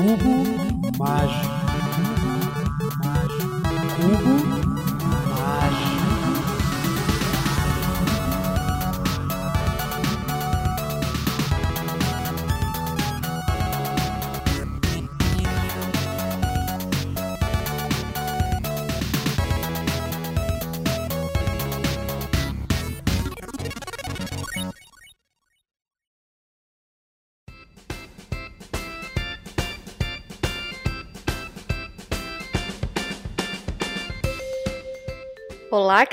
[0.00, 0.32] Cubo
[0.98, 1.60] mágico.
[3.96, 4.59] Cubo Olá,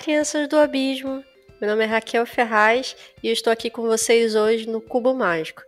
[0.08, 1.22] crianças do abismo!
[1.60, 5.64] Meu nome é Raquel Ferraz e eu estou aqui com vocês hoje no Cubo Mágico.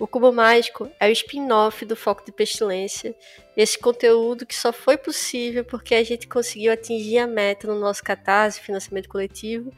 [0.00, 3.14] O Cubo Mágico é o spin-off do Foco de Pestilência,
[3.56, 8.02] esse conteúdo que só foi possível porque a gente conseguiu atingir a meta no nosso
[8.02, 9.72] catarse, financiamento coletivo.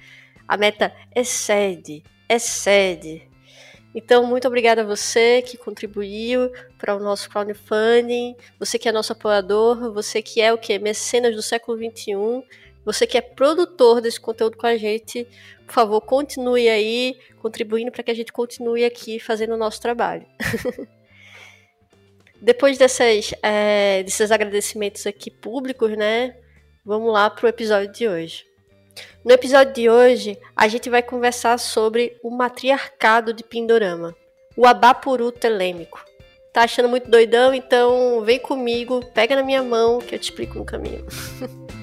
[0.48, 3.29] A meta excede, excede.
[3.95, 9.13] Então, muito obrigada a você que contribuiu para o nosso crowdfunding, você que é nosso
[9.13, 10.79] apoiador, você que é o que?
[10.79, 12.46] Mecenas do século XXI
[12.87, 15.26] você que é produtor desse conteúdo com a gente,
[15.66, 20.24] por favor, continue aí contribuindo para que a gente continue aqui fazendo o nosso trabalho.
[22.40, 26.37] Depois dessas, é, desses agradecimentos aqui públicos, né?
[26.84, 28.45] Vamos lá para o episódio de hoje.
[29.24, 34.14] No episódio de hoje, a gente vai conversar sobre o matriarcado de Pindorama,
[34.57, 36.04] o Abapuru telêmico.
[36.52, 37.52] Tá achando muito doidão?
[37.52, 41.04] Então vem comigo, pega na minha mão que eu te explico no caminho.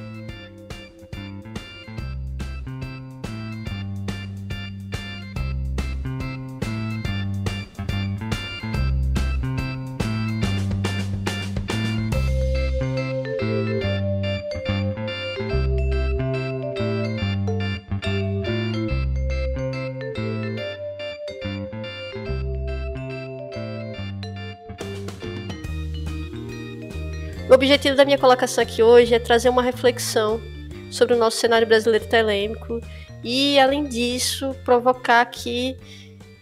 [27.54, 30.42] O objetivo da minha colocação aqui hoje é trazer uma reflexão
[30.90, 32.82] sobre o nosso cenário brasileiro telêmico
[33.24, 35.78] e, além disso, provocar aqui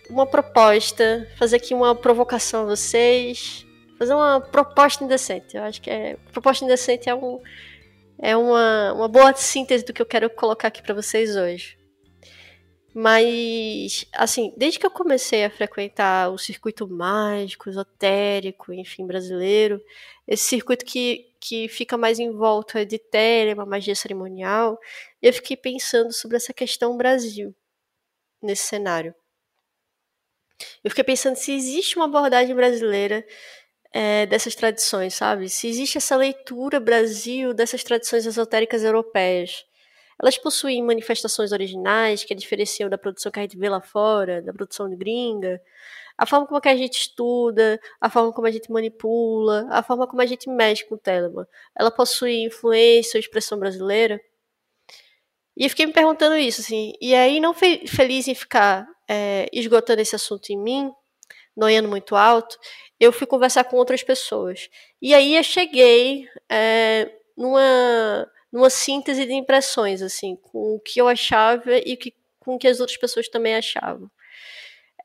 [0.10, 3.66] uma proposta, fazer aqui uma provocação a vocês,
[4.00, 5.58] fazer uma proposta indecente.
[5.58, 7.42] Eu acho que é proposta indecente é, um,
[8.18, 11.78] é uma, uma boa síntese do que eu quero colocar aqui para vocês hoje.
[12.94, 19.82] Mas, assim, desde que eu comecei a frequentar o circuito mágico, esotérico, enfim, brasileiro,
[20.28, 24.78] esse circuito que, que fica mais em volta de telema, magia cerimonial,
[25.22, 27.56] eu fiquei pensando sobre essa questão Brasil,
[28.42, 29.16] nesse cenário.
[30.84, 33.26] Eu fiquei pensando se existe uma abordagem brasileira
[33.94, 35.50] é, dessas tradições, sabe?
[35.50, 39.66] Se existe essa leitura Brasil dessas tradições esotéricas europeias.
[40.22, 44.42] Elas possuem manifestações originais que a diferenciam da produção que a gente vê lá fora,
[44.42, 45.60] da produção gringa.
[46.18, 50.22] A forma como a gente estuda, a forma como a gente manipula, a forma como
[50.22, 51.46] a gente mexe com o Telemann.
[51.78, 54.22] Ela possui influência ou expressão brasileira?
[55.58, 56.94] E eu fiquei me perguntando isso, assim.
[57.02, 60.92] E aí, não fe feliz em ficar é, esgotando esse assunto em mim,
[61.56, 62.58] noiando muito alto,
[63.00, 64.70] eu fui conversar com outras pessoas.
[65.02, 71.08] E aí eu cheguei é, numa numa síntese de impressões, assim, com o que eu
[71.08, 74.10] achava e que, com o que as outras pessoas também achavam.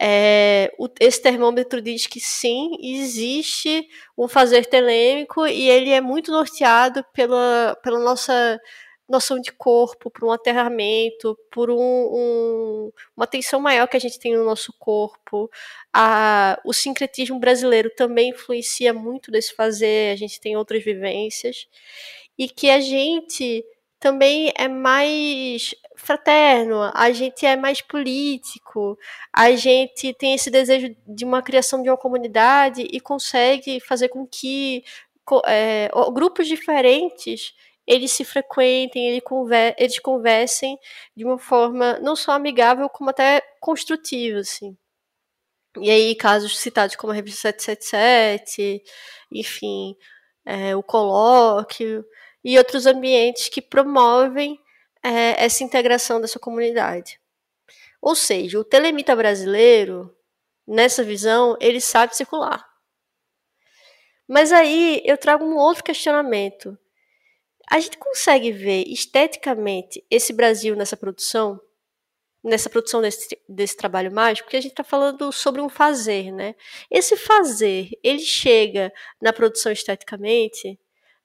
[0.01, 6.31] É, o, esse termômetro diz que sim, existe um fazer telêmico e ele é muito
[6.31, 8.61] norteado pela, pela nossa
[9.09, 14.19] noção de corpo, por um aterramento, por um, um, uma atenção maior que a gente
[14.19, 15.49] tem no nosso corpo.
[15.93, 21.69] A, o sincretismo brasileiro também influencia muito desse fazer, a gente tem outras vivências
[22.39, 23.65] e que a gente
[23.99, 28.99] também é mais fraterno, a gente é mais político,
[29.33, 34.27] a gente tem esse desejo de uma criação de uma comunidade e consegue fazer com
[34.27, 34.85] que
[35.47, 37.55] é, grupos diferentes
[37.87, 40.79] eles se frequentem, eles, conver eles conversem
[41.17, 44.77] de uma forma não só amigável, como até construtiva, assim.
[45.79, 48.83] E aí, casos citados como a revista 777,
[49.31, 49.95] enfim,
[50.45, 52.05] é, o colóquio,
[52.47, 54.57] e outros ambientes que promovem
[55.03, 57.21] é, essa integração dessa comunidade.
[58.01, 60.17] Ou seja, o telemita brasileiro,
[60.65, 62.65] nessa visão, ele sabe circular.
[64.29, 66.79] Mas aí eu trago um outro questionamento.
[67.69, 71.61] A gente consegue ver esteticamente esse Brasil nessa produção?
[72.45, 74.47] Nessa produção desse, desse trabalho mágico?
[74.47, 76.55] Porque a gente está falando sobre um fazer, né?
[76.89, 80.79] Esse fazer, ele chega na produção esteticamente?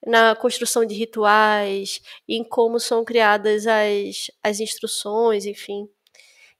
[0.05, 5.87] Na construção de rituais, em como são criadas as, as instruções, enfim.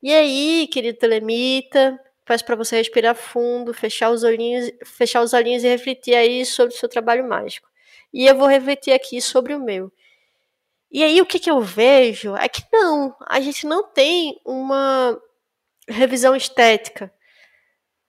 [0.02, 5.64] E aí, querido telemita, peço para você respirar fundo, fechar os olhinhos, fechar os olhinhos
[5.64, 7.68] e refletir aí sobre o seu trabalho mágico.
[8.14, 9.92] E eu vou refletir aqui sobre o meu.
[10.92, 15.18] E aí o que, que eu vejo é que não, a gente não tem uma
[15.88, 17.12] revisão estética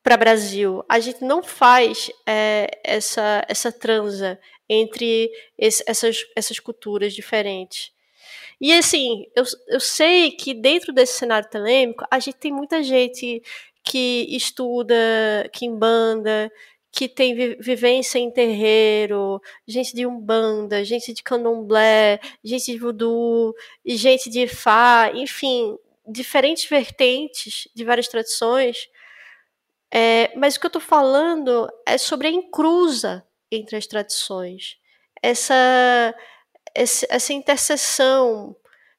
[0.02, 0.84] para Brasil.
[0.88, 4.38] A gente não faz é, essa, essa transa
[4.72, 7.92] entre esse, essas, essas culturas diferentes.
[8.60, 13.42] E assim, eu, eu sei que dentro desse cenário telêmico, a gente tem muita gente
[13.84, 14.94] que estuda
[15.52, 16.50] quimbanda,
[16.92, 23.54] que tem vivência em terreiro, gente de umbanda, gente de candomblé, gente de voodoo,
[23.84, 25.76] gente de fá, enfim,
[26.06, 28.88] diferentes vertentes de várias tradições.
[29.92, 33.26] É, mas o que eu estou falando é sobre a encruza
[33.56, 34.76] entre as tradições,
[35.22, 36.14] essa,
[36.74, 38.56] essa, essa interseção,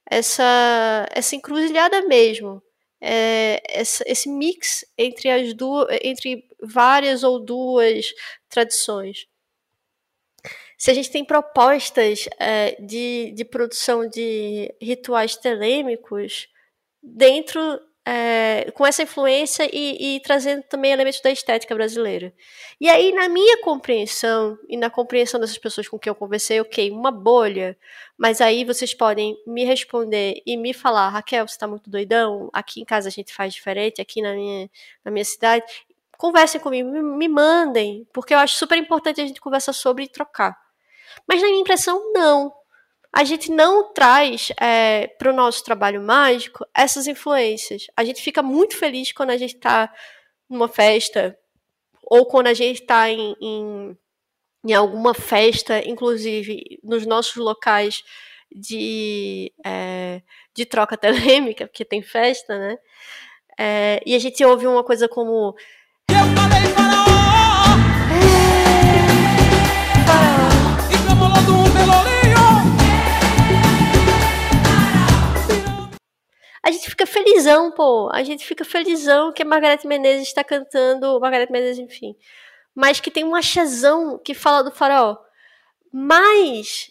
[0.09, 2.61] essa, essa encruzilhada mesmo
[3.05, 8.05] é, esse mix entre as duas, entre várias ou duas
[8.47, 9.27] tradições.
[10.77, 16.47] Se a gente tem propostas é, de, de produção de rituais telêmicos
[17.01, 17.61] dentro
[18.05, 22.33] é, com essa influência e, e, trazendo também elementos da estética brasileira.
[22.79, 26.91] E aí, na minha compreensão, e na compreensão dessas pessoas com quem eu conversei, ok,
[26.91, 27.77] uma bolha,
[28.17, 32.49] mas aí vocês podem me responder e me falar, Raquel, você está muito doidão?
[32.51, 34.69] Aqui em casa a gente faz diferente, aqui na minha,
[35.03, 35.65] na minha cidade.
[36.17, 40.07] Conversem comigo, me, me mandem, porque eu acho super importante a gente conversar sobre e
[40.09, 40.57] trocar.
[41.27, 42.53] Mas na minha impressão, não
[43.13, 47.85] a gente não traz é, para o nosso trabalho mágico essas influências.
[47.95, 49.93] A gente fica muito feliz quando a gente está
[50.49, 51.37] numa festa
[52.03, 53.97] ou quando a gente está em, em,
[54.65, 58.03] em, alguma festa, inclusive nos nossos locais
[58.51, 60.23] de, é,
[60.55, 62.77] de troca telêmica, porque tem festa, né?
[63.59, 65.55] É, e a gente ouve uma coisa como.
[66.09, 66.72] Eu falei,
[76.63, 78.09] a gente fica felizão, pô.
[78.13, 82.15] A gente fica felizão que a Margareth Menezes está cantando, Margareth Menezes, enfim.
[82.73, 85.19] Mas que tem um achazão que fala do farol.
[85.91, 86.89] Mas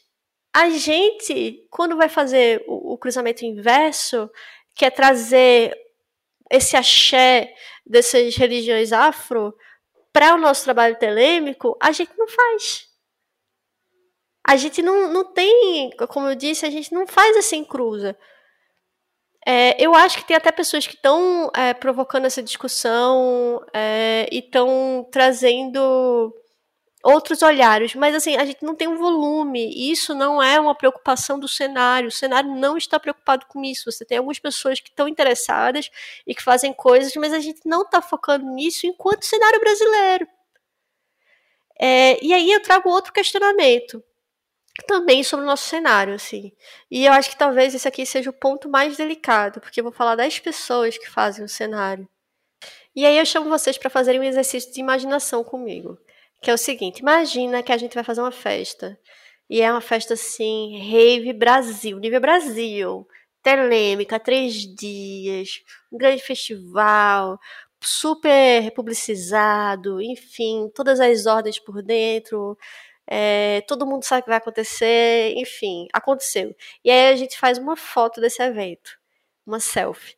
[0.55, 4.31] a gente, quando vai fazer o, o cruzamento inverso,
[4.75, 5.75] quer trazer
[6.51, 7.55] esse axé
[7.87, 9.57] dessas religiões afro
[10.13, 12.87] para o nosso trabalho telêmico, a gente não faz.
[14.47, 18.15] A gente não, não tem, como eu disse, a gente não faz assim cruza.
[19.47, 24.39] É, eu acho que tem até pessoas que estão é, provocando essa discussão é, e
[24.39, 26.33] estão trazendo
[27.03, 31.39] outros olhares, mas assim, a gente não tem um volume, isso não é uma preocupação
[31.39, 35.09] do cenário, o cenário não está preocupado com isso, você tem algumas pessoas que estão
[35.09, 35.91] interessadas
[36.25, 40.29] e que fazem coisas, mas a gente não está focando nisso enquanto cenário brasileiro.
[41.81, 44.03] É, e aí eu trago outro questionamento
[44.87, 46.53] também sobre o nosso cenário, assim.
[46.91, 49.93] E eu acho que talvez esse aqui seja o ponto mais delicado, porque eu vou
[49.93, 52.09] falar das pessoas que fazem o cenário.
[52.95, 55.99] E aí eu chamo vocês para fazerem um exercício de imaginação comigo,
[56.43, 58.99] que é o seguinte: imagina que a gente vai fazer uma festa.
[59.49, 63.07] E é uma festa assim, Rave Brasil, nível Brasil,
[63.43, 65.61] telêmica, três dias,
[65.93, 67.39] um grande festival,
[67.83, 72.57] super publicizado, enfim, todas as ordens por dentro,
[73.07, 76.55] é, todo mundo sabe o que vai acontecer, enfim, aconteceu.
[76.85, 78.99] E aí a gente faz uma foto desse evento,
[79.47, 80.17] uma selfie.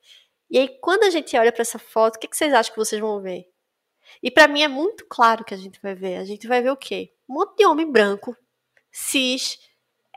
[0.50, 2.78] E aí quando a gente olha para essa foto, o que, que vocês acham que
[2.78, 3.46] vocês vão ver?
[4.22, 6.16] E para mim é muito claro que a gente vai ver.
[6.16, 7.12] A gente vai ver o quê?
[7.28, 8.36] Um monte de homem branco,
[8.90, 9.58] cis,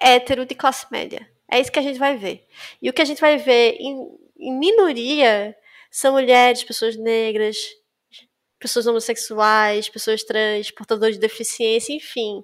[0.01, 1.27] hétero de classe média.
[1.49, 2.45] É isso que a gente vai ver.
[2.81, 3.97] E o que a gente vai ver em,
[4.37, 5.55] em minoria
[5.89, 7.57] são mulheres, pessoas negras,
[8.59, 12.43] pessoas homossexuais, pessoas trans, portadores de deficiência, enfim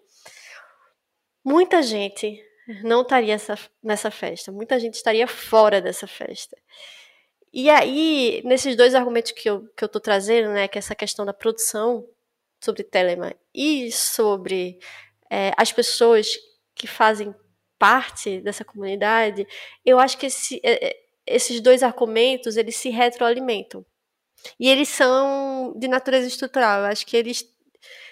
[1.43, 2.41] muita gente
[2.83, 3.35] não estaria
[3.83, 6.57] nessa festa, muita gente estaria fora dessa festa.
[7.51, 10.95] E aí, nesses dois argumentos que eu, que eu tô trazendo, né, que é essa
[10.95, 12.07] questão da produção
[12.63, 14.79] sobre Telemann e sobre
[15.29, 16.27] é, as pessoas
[16.73, 17.35] que fazem
[17.77, 19.45] parte dessa comunidade,
[19.85, 20.95] eu acho que esse, é,
[21.27, 23.85] esses dois argumentos, eles se retroalimentam.
[24.59, 27.45] E eles são de natureza estrutural, eu acho que eles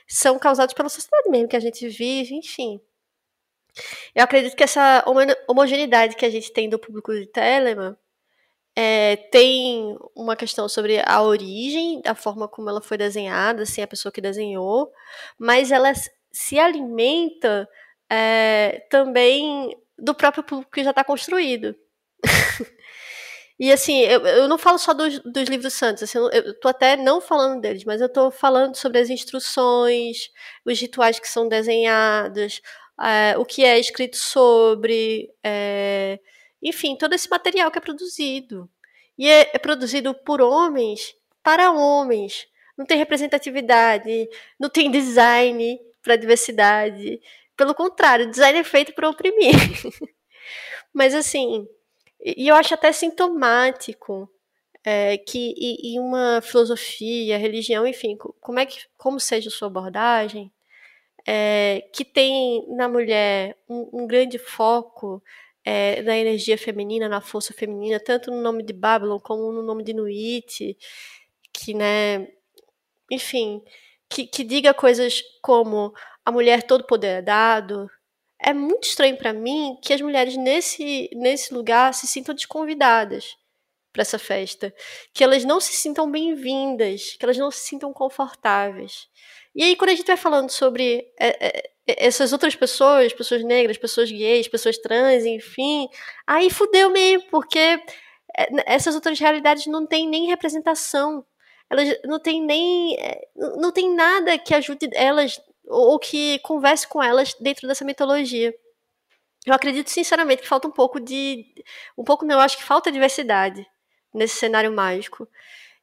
[0.08, 2.82] são causados pela sociedade mesmo que a gente vive, enfim.
[4.14, 5.04] Eu acredito que essa
[5.48, 7.96] homogeneidade que a gente tem do público de Telemann
[8.76, 13.88] é, tem uma questão sobre a origem, a forma como ela foi desenhada, assim, a
[13.88, 14.92] pessoa que desenhou,
[15.38, 15.92] mas ela
[16.32, 17.68] se alimenta
[18.10, 21.76] é, também do próprio público que já está construído.
[23.62, 26.98] E assim, eu, eu não falo só dos, dos livros santos, assim, eu tô até
[26.98, 30.32] não falando deles, mas eu tô falando sobre as instruções,
[30.66, 32.60] os rituais que são desenhados,
[33.00, 36.20] é, o que é escrito sobre, é,
[36.60, 38.68] enfim, todo esse material que é produzido.
[39.16, 42.48] E é, é produzido por homens para homens.
[42.76, 44.28] Não tem representatividade,
[44.60, 47.22] não tem design para diversidade.
[47.56, 49.54] Pelo contrário, o design é feito para oprimir.
[50.92, 51.68] Mas assim,
[52.24, 54.30] e eu acho até sintomático
[54.84, 60.52] é, que em uma filosofia, religião, enfim, como é que, como seja a sua abordagem,
[61.28, 65.22] é, que tem na mulher um, um grande foco
[65.64, 69.84] é, na energia feminina, na força feminina, tanto no nome de Babylon como no nome
[69.84, 70.78] de Nuit,
[71.54, 72.28] que, né,
[73.12, 73.64] enfim,
[74.10, 75.94] que, que diga coisas como
[76.26, 77.90] a mulher todo poder é dado,
[78.42, 83.38] é muito estranho para mim que as mulheres nesse, nesse lugar se sintam desconvidadas
[83.94, 84.74] para essa festa,
[85.14, 89.08] que elas não se sintam bem-vindas, que elas não se sintam confortáveis.
[89.54, 93.44] E aí, quando a gente vai falando sobre é, é, é, essas outras pessoas, pessoas
[93.44, 95.88] negras, pessoas gays, pessoas trans, enfim,
[96.26, 97.84] aí fudeu mesmo, porque é,
[98.66, 101.26] essas outras realidades não têm nem representação.
[101.70, 102.96] Elas não têm nem.
[102.98, 105.40] É, não tem nada que ajude elas
[105.72, 108.54] ou que converse com elas dentro dessa mitologia.
[109.46, 111.46] Eu acredito sinceramente que falta um pouco de.
[111.98, 113.66] Um pouco não, eu acho que falta diversidade
[114.14, 115.28] nesse cenário mágico.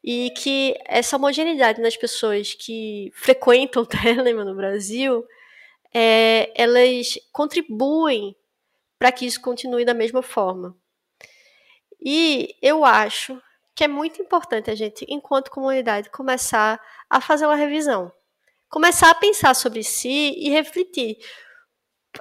[0.04, 5.26] E que essa homogeneidade nas pessoas que frequentam o Telemann no Brasil,
[5.92, 8.36] é, elas contribuem
[8.98, 10.76] para que isso continue da mesma forma.
[12.00, 13.40] E eu acho
[13.74, 16.80] que é muito importante a gente, enquanto comunidade, começar
[17.10, 18.12] a fazer uma revisão
[18.68, 21.18] começar a pensar sobre si e refletir.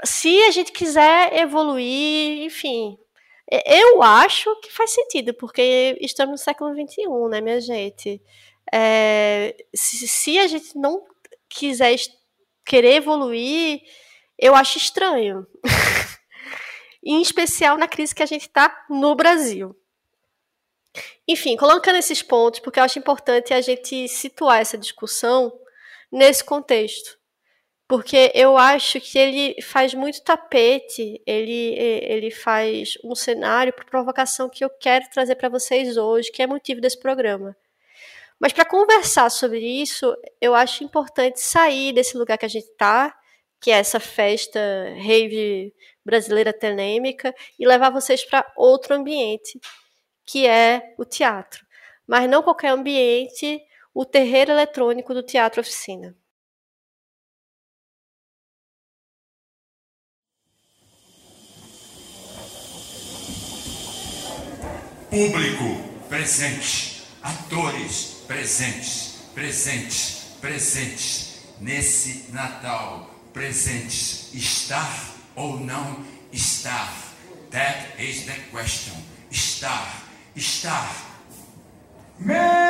[0.04, 2.98] Se a gente quiser evoluir, enfim,
[3.66, 8.22] eu acho que faz sentido, porque estamos no século XXI, né, minha gente?
[8.74, 11.06] É, se, se, a gente não
[11.50, 11.96] quiser
[12.66, 13.82] querer evoluir,
[14.38, 15.48] eu acho estranho.
[17.04, 19.74] em especial na crise que a gente está no Brasil.
[21.26, 25.58] Enfim, colocando esses pontos, porque eu acho importante a gente situar essa discussão
[26.12, 27.18] nesse contexto.
[27.88, 34.50] Porque eu acho que ele faz muito tapete, ele, ele faz um cenário para provocação
[34.50, 37.56] que eu quero trazer para vocês hoje, que é motivo desse programa.
[38.40, 43.16] Mas para conversar sobre isso, eu acho importante sair desse lugar que a gente está,
[43.60, 44.60] que é essa festa
[44.98, 45.74] rave
[46.06, 49.60] brasileira telêmica, e levar vocês para outro ambiente,
[50.26, 51.66] que é o teatro.
[52.06, 53.62] Mas não qualquer ambiente
[54.00, 56.16] o terreiro eletrônico do Teatro Oficina.
[65.10, 65.64] Público
[66.08, 76.94] presente, atores presentes, presentes, presentes nesse Natal, presentes, estar ou não estar?
[77.50, 78.94] That is the question.
[79.32, 81.08] Estar, estar
[82.20, 82.67] Merda!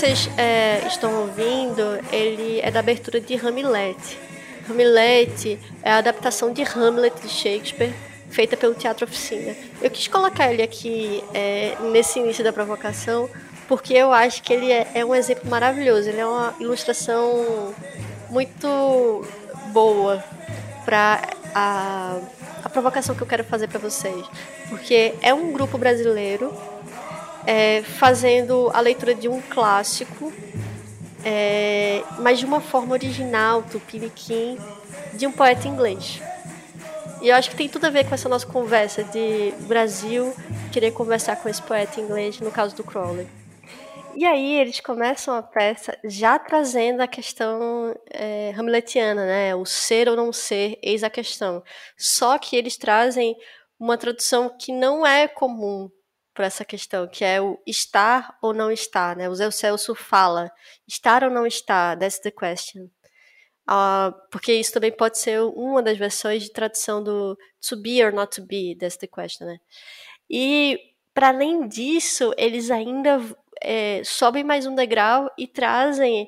[0.00, 4.18] Vocês é, estão ouvindo, ele é da abertura de Hamlet.
[4.66, 7.92] Hamlet é a adaptação de Hamlet de Shakespeare
[8.30, 9.54] feita pelo Teatro Oficina.
[9.82, 13.28] Eu quis colocar ele aqui é, nesse início da provocação
[13.68, 16.08] porque eu acho que ele é, é, um exemplo maravilhoso.
[16.08, 17.74] Ele é uma ilustração
[18.30, 19.28] muito
[19.66, 20.24] boa
[20.82, 21.20] para
[21.54, 22.16] a,
[22.64, 24.24] a provocação que eu quero fazer para vocês,
[24.70, 26.50] porque é um grupo brasileiro
[27.46, 30.32] é, fazendo a leitura de um clássico,
[31.24, 34.58] é, mas de uma forma original, tupiniquim,
[35.14, 36.20] de um poeta inglês.
[37.20, 40.34] E eu acho que tem tudo a ver com essa nossa conversa de Brasil
[40.72, 43.28] querer conversar com esse poeta inglês, no caso do Crowley.
[44.16, 49.54] E aí eles começam a peça já trazendo a questão é, hamletiana, né?
[49.54, 51.62] O ser ou não ser, eis a questão.
[51.96, 53.36] Só que eles trazem
[53.78, 55.90] uma tradução que não é comum
[56.40, 59.28] para essa questão, que é o estar ou não estar, né?
[59.28, 60.50] O Zé Celso fala,
[60.88, 62.88] estar ou não estar, that's the question.
[63.68, 68.10] Uh, porque isso também pode ser uma das versões de tradução do to be or
[68.10, 69.58] not to be, that's the question, né?
[70.30, 70.78] E,
[71.12, 73.20] para além disso, eles ainda
[73.62, 76.26] é, sobem mais um degrau e trazem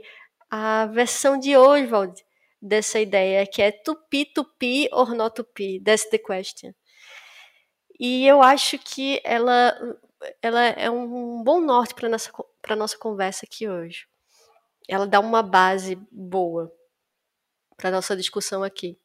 [0.51, 2.23] a versão de Oswald
[2.61, 6.75] dessa ideia, que é to be, or not to be, that's the question.
[8.05, 9.79] E eu acho que ela,
[10.41, 14.07] ela é um bom norte para nossa para nossa conversa aqui hoje.
[14.89, 16.73] Ela dá uma base boa
[17.77, 18.99] para nossa discussão aqui.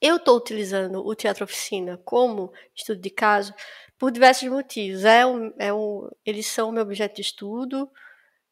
[0.00, 3.54] Eu estou utilizando o teatro oficina como estudo de caso
[3.98, 5.04] por diversos motivos.
[5.04, 7.90] É um, é um, eles são meu objeto de estudo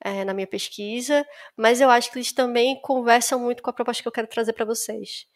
[0.01, 1.27] é, na minha pesquisa,
[1.57, 4.53] mas eu acho que eles também conversam muito com a proposta que eu quero trazer
[4.53, 5.27] para vocês.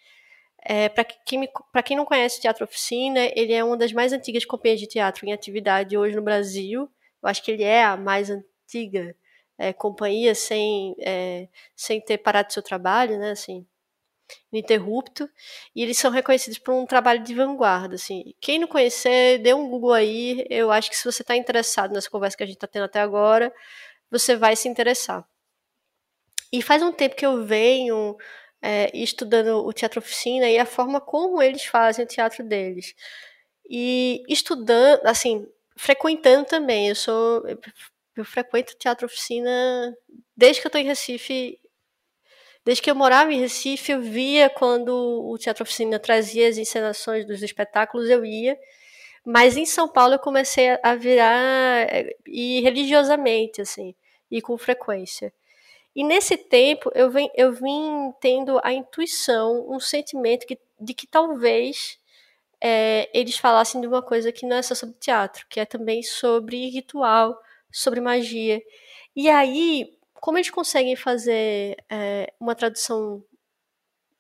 [0.63, 1.49] É, para quem,
[1.85, 5.27] quem não conhece o Teatro Oficina, ele é uma das mais antigas companhias de teatro
[5.27, 6.91] em atividade hoje no Brasil.
[7.23, 9.15] Eu acho que ele é a mais antiga
[9.59, 13.33] é, companhia sem, é, sem ter parado seu trabalho, né?
[13.33, 13.67] Assim,
[14.53, 15.29] ininterrupto.
[15.75, 17.97] E eles são reconhecidos por um trabalho de vanguarda.
[17.97, 18.35] Assim.
[18.41, 20.47] Quem não conhecer, dê um Google aí.
[20.49, 23.01] Eu acho que se você está interessado nessa conversa que a gente está tendo até
[23.01, 23.53] agora,
[24.11, 25.27] você vai se interessar.
[26.53, 28.17] E faz um tempo que eu venho
[28.63, 32.95] é, estudando o teatro oficina e a forma como eles fazem o teatro deles.
[33.69, 35.47] E estudando, assim,
[35.77, 36.89] frequentando também.
[36.89, 37.45] Eu sou.
[38.17, 39.97] Eu frequento teatro oficina
[40.37, 41.59] desde que eu estou em Recife.
[42.65, 47.25] Desde que eu morava em Recife, eu via quando o Teatro Oficina trazia as encenações
[47.25, 48.59] dos espetáculos, eu ia.
[49.25, 53.95] Mas em São Paulo eu comecei a virar é, e religiosamente, assim,
[54.31, 55.33] e com frequência.
[55.99, 61.09] E nesse tempo eu vim, eu vim tendo a intuição, um sentimento que, de que
[61.09, 61.99] talvez
[62.61, 66.01] é, eles falassem de uma coisa que não é só sobre teatro, que é também
[66.05, 67.37] sobre ritual,
[67.73, 68.63] sobre magia.
[69.17, 73.25] E aí, como eles conseguem fazer é, uma tradução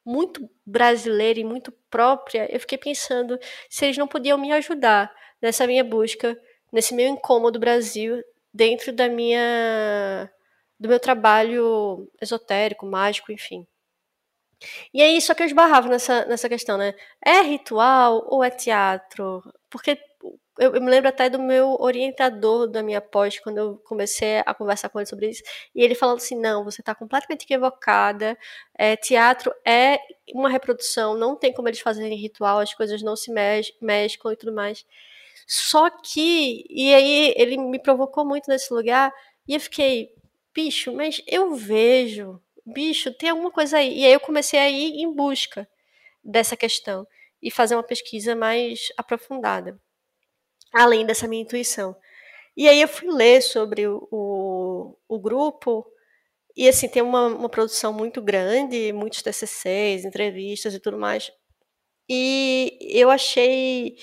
[0.04, 3.38] muito brasileira e muito própria, eu fiquei pensando
[3.70, 6.36] se eles não podiam me ajudar nessa minha busca,
[6.72, 8.20] nesse meu incômodo Brasil,
[8.52, 10.28] dentro da minha
[10.78, 13.66] do meu trabalho esotérico, mágico, enfim.
[14.92, 16.94] E aí, só que eu esbarrava nessa, nessa questão, né?
[17.24, 19.42] É ritual ou é teatro?
[19.70, 19.98] Porque
[20.58, 24.52] eu, eu, me lembro até do meu orientador da minha pós, quando eu comecei a
[24.52, 25.42] conversar com ele sobre isso,
[25.74, 28.36] e ele falando assim: não, você está completamente equivocada,
[28.76, 30.00] é, teatro é
[30.34, 33.32] uma reprodução, não tem como eles fazerem ritual, as coisas não se
[33.80, 34.84] mesclam e tudo mais.
[35.46, 39.12] Só que, e aí ele me provocou muito nesse lugar,
[39.46, 40.10] e eu fiquei,
[40.54, 44.00] bicho, mas eu vejo, bicho, tem alguma coisa aí.
[44.00, 45.68] E aí eu comecei a ir em busca
[46.24, 47.06] dessa questão
[47.42, 49.80] e fazer uma pesquisa mais aprofundada,
[50.72, 51.96] além dessa minha intuição.
[52.56, 55.86] E aí eu fui ler sobre o, o, o grupo,
[56.56, 61.30] e assim, tem uma, uma produção muito grande, muitos TCCs, entrevistas e tudo mais.
[62.08, 63.96] E eu achei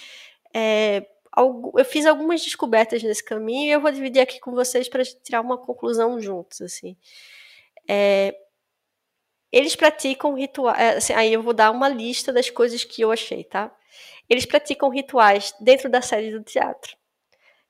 [0.56, 1.06] é,
[1.38, 5.42] eu fiz algumas descobertas nesse caminho e eu vou dividir aqui com vocês para tirar
[5.42, 6.96] uma conclusão juntos, assim.
[7.88, 8.36] É,
[9.52, 13.12] eles praticam rituais, é, assim, aí eu vou dar uma lista das coisas que eu
[13.12, 13.76] achei, tá?
[14.30, 16.96] Eles praticam rituais dentro da sede do teatro.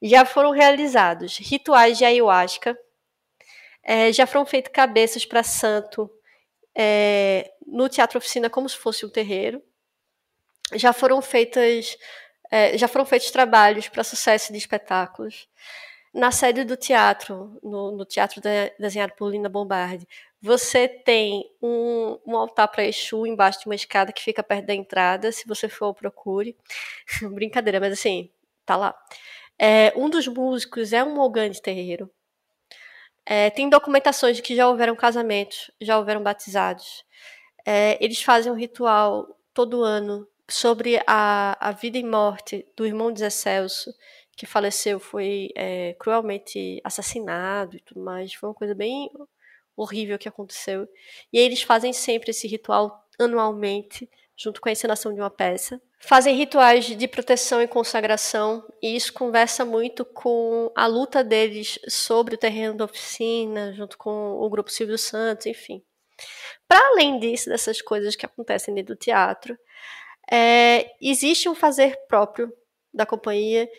[0.02, 2.78] Já foram realizados rituais de ayahuasca,
[3.84, 6.10] é, já foram feitos cabeças para santo
[6.76, 9.62] é, no teatro oficina como se fosse um terreiro.
[10.74, 11.98] Já foram feitas
[12.52, 15.48] é, já foram feitos trabalhos para sucesso de espetáculos.
[16.14, 18.42] Na sede do teatro, no, no teatro
[18.80, 20.08] desenhado por Lina Bombardi,
[20.42, 24.74] você tem um, um altar para Exu embaixo de uma escada que fica perto da
[24.74, 25.32] entrada.
[25.32, 26.56] Se você for, procure.
[27.34, 28.32] Brincadeira, mas assim,
[28.66, 28.96] tá lá.
[29.60, 32.10] É, um dos músicos é um Mogan de terreiro.
[33.26, 37.04] É, tem documentações de que já houveram casamentos, já houveram batizados.
[37.66, 43.12] É, eles fazem um ritual todo ano sobre a, a vida e morte do irmão
[43.12, 43.94] de Zé Celso,
[44.36, 48.34] que faleceu, foi é, cruelmente assassinado e tudo mais.
[48.34, 49.10] Foi uma coisa bem
[49.76, 50.88] horrível que aconteceu.
[51.32, 55.82] E eles fazem sempre esse ritual anualmente, junto com a encenação de uma peça.
[56.00, 62.36] Fazem rituais de proteção e consagração, e isso conversa muito com a luta deles sobre
[62.36, 65.82] o terreno da oficina, junto com o grupo Silvio Santos, enfim.
[66.68, 69.58] Para além disso, dessas coisas que acontecem dentro do teatro,
[70.32, 72.52] é, existe um fazer próprio
[72.94, 73.70] da companhia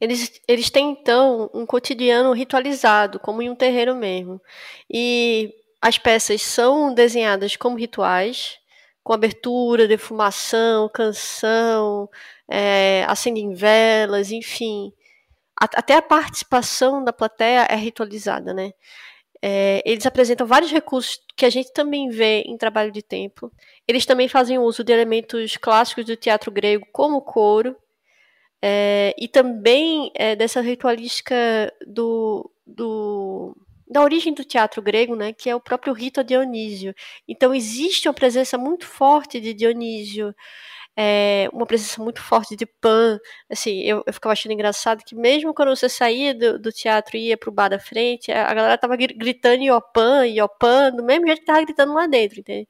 [0.00, 4.40] Eles, eles têm, então, um cotidiano ritualizado, como em um terreiro mesmo.
[4.90, 8.58] E as peças são desenhadas como rituais,
[9.02, 12.08] com abertura, defumação, canção,
[12.50, 14.92] é, acendem velas, enfim.
[15.60, 18.72] até a participação da plateia é ritualizada, né?
[19.48, 23.52] É, eles apresentam vários recursos que a gente também vê em trabalho de templo.
[23.86, 27.76] Eles também fazem uso de elementos clássicos do teatro grego, como o coro,
[28.60, 31.36] é, e também é, dessa ritualística
[31.86, 33.56] do, do,
[33.88, 36.92] da origem do teatro grego, né, que é o próprio rito a Dionísio.
[37.28, 40.34] Então existe uma presença muito forte de Dionísio,
[40.96, 43.18] é, uma presença muito forte de Pan.
[43.50, 47.28] Assim, eu, eu ficava achando engraçado que mesmo quando você saía do, do teatro e
[47.28, 51.40] ia pro bar da frente, a, a galera tava gritando Iopan, Iopan, do mesmo jeito
[51.40, 52.68] que tava gritando lá dentro, entende?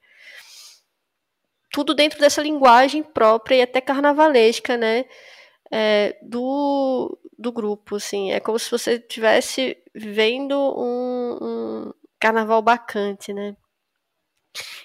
[1.71, 5.05] Tudo dentro dessa linguagem própria e até carnavalesca, né?
[5.71, 8.33] é, do, do grupo, assim.
[8.33, 11.39] É como se você estivesse vendo um,
[11.89, 13.57] um carnaval bacante, né?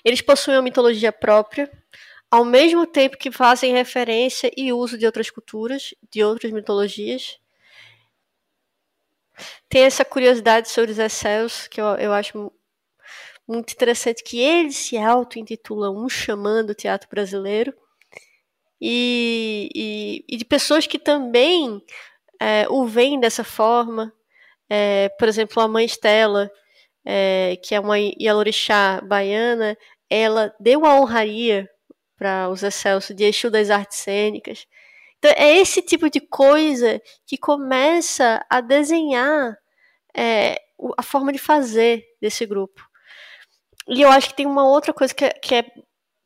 [0.04, 1.72] Eles possuem uma mitologia própria,
[2.32, 7.38] ao mesmo tempo que fazem referência e uso de outras culturas, de outras mitologias.
[9.68, 12.52] Tem essa curiosidade sobre os Excels, que eu, eu acho
[13.46, 17.74] muito interessante, que eles se auto-intitulam um chamando o teatro brasileiro
[18.80, 21.84] e, e, e de pessoas que também
[22.40, 24.14] é, o veem dessa forma.
[24.70, 26.50] É, por exemplo, a mãe Estela,
[27.04, 29.78] é, que é uma Yalorixá baiana,
[30.10, 31.70] ela deu a honraria
[32.22, 34.68] para os Excelso de Exu das Artes Cênicas.
[35.18, 39.58] Então, é esse tipo de coisa que começa a desenhar
[40.16, 40.56] é,
[40.96, 42.88] a forma de fazer desse grupo.
[43.88, 45.66] E eu acho que tem uma outra coisa que é, que é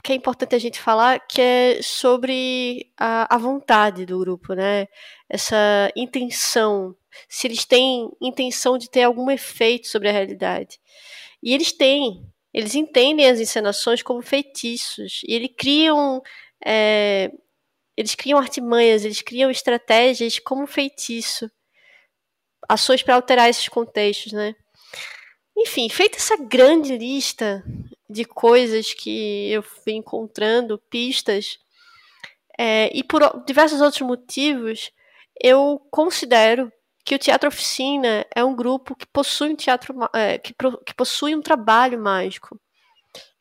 [0.04, 4.88] que é importante a gente falar, que é sobre a, a vontade do grupo, né?
[5.28, 6.96] Essa intenção,
[7.28, 10.78] se eles têm intenção de ter algum efeito sobre a realidade.
[11.42, 12.22] E eles têm,
[12.56, 16.22] eles entendem as encenações como feitiços, e eles criam,
[16.66, 17.30] é,
[17.98, 21.52] eles criam artimanhas, eles criam estratégias como feitiço,
[22.70, 24.56] ações para alterar esses contextos, né?
[25.58, 27.62] Enfim, feita essa grande lista
[28.10, 31.60] de coisas que eu fui encontrando, pistas,
[32.58, 34.94] é, e por diversos outros motivos,
[35.44, 36.72] eu considero
[37.06, 40.54] que o Teatro Oficina é um grupo que possui um teatro é, que,
[40.86, 42.60] que, possui um trabalho mágico,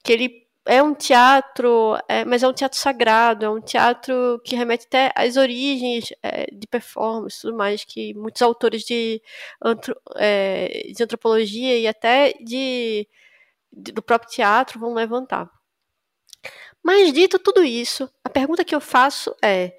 [0.04, 4.54] que ele é um teatro, é, mas é um teatro sagrado, é um teatro que
[4.54, 9.22] remete até às origens é, de performance, tudo mais que muitos autores de,
[9.62, 13.08] antro, é, de antropologia e até de
[13.72, 15.50] do próprio teatro vão levantar.
[16.82, 19.74] Mas dito tudo isso, a pergunta que eu faço é,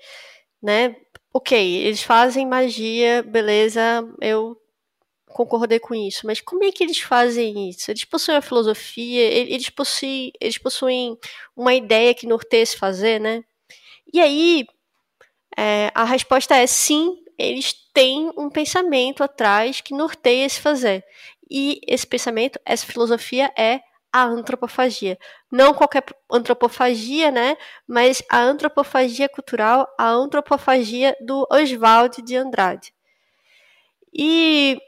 [0.61, 0.95] né,
[1.35, 1.53] ok,
[1.85, 3.81] eles fazem magia, beleza,
[4.21, 4.55] eu
[5.27, 7.91] concordei com isso, mas como é que eles fazem isso?
[7.91, 11.17] Eles possuem a filosofia, eles possuem, eles possuem
[11.53, 13.43] uma ideia que norteia esse fazer, né?
[14.13, 14.65] E aí,
[15.57, 21.03] é, a resposta é sim, eles têm um pensamento atrás que norteia esse fazer.
[21.51, 23.81] E esse pensamento, essa filosofia é
[24.15, 25.19] a antropofagia.
[25.51, 27.57] Não qualquer antropofagia, né?
[27.85, 32.93] Mas a antropofagia cultural, a antropofagia do Oswald de Andrade.
[34.13, 34.79] E,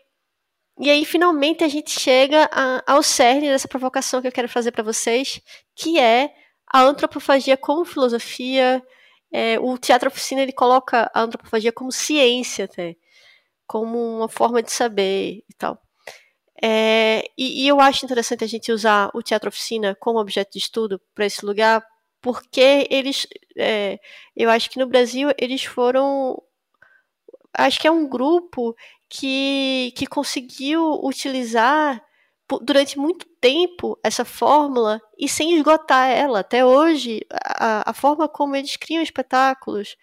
[0.79, 4.71] e aí, finalmente, a gente chega a, ao cerne dessa provocação que eu quero fazer
[4.71, 5.41] para vocês,
[5.75, 6.33] que é
[6.65, 8.81] a antropofagia como filosofia.
[9.29, 12.95] É, o Teatro Oficina ele coloca a antropofagia como ciência até,
[13.67, 15.81] como uma forma de saber e tal.
[16.61, 20.59] É, e, e, eu acho interessante a gente usar o teatro oficina como objeto de
[20.59, 21.83] estudo para esse lugar,
[22.21, 23.99] porque eles, é,
[24.35, 26.41] eu acho que no Brasil eles foram,
[27.53, 28.75] acho que é um grupo
[29.09, 32.03] que, que conseguiu utilizar
[32.61, 36.39] durante muito tempo essa fórmula e sem esgotar ela.
[36.39, 39.97] Até hoje, a, a forma como eles criam espetáculos,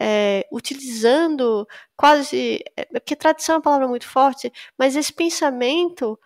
[0.00, 2.62] é, utilizando quase.
[2.76, 6.18] É, porque tradição é uma palavra muito forte, mas esse pensamento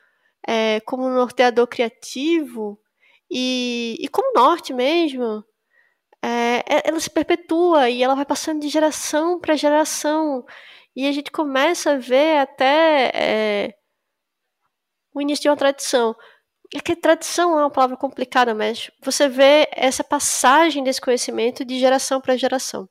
[0.47, 2.79] é, como norteador criativo
[3.31, 5.45] e, e como norte mesmo,
[6.85, 10.45] ela se perpetua e ela vai passando de geração para geração.
[10.97, 13.75] E a gente começa a ver até
[15.15, 16.15] o início de uma tradição.
[16.75, 21.79] É que tradição é uma palavra complicada, mas você vê essa passagem desse conhecimento de
[21.79, 22.89] geração para geração.